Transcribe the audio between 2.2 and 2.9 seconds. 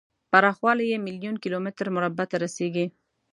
ته رسیږي.